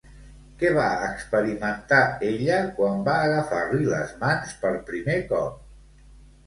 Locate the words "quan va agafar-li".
2.81-3.87